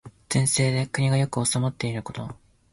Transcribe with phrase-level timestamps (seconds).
[0.29, 2.35] 善政で国が良く治まっていること。